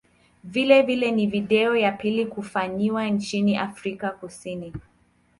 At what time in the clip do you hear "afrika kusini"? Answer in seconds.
3.57-4.73